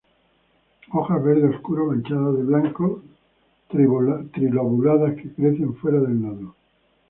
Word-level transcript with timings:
Hojas 0.93 1.23
verde 1.23 1.45
oscuro 1.49 1.85
manchadas 1.85 2.35
de 2.35 2.41
blanco 2.41 3.03
y 3.69 3.77
tri-lobuladas 4.31 5.13
que 5.15 5.31
crecen 5.31 5.75
fuera 5.75 5.99
del 5.99 6.19
nodo. 6.19 6.55